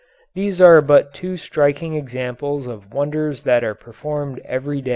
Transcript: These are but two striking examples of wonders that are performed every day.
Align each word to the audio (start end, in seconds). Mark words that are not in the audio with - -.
These 0.33 0.59
are 0.59 0.81
but 0.81 1.13
two 1.13 1.37
striking 1.37 1.93
examples 1.93 2.65
of 2.65 2.91
wonders 2.91 3.43
that 3.43 3.63
are 3.63 3.75
performed 3.75 4.41
every 4.45 4.81
day. 4.81 4.89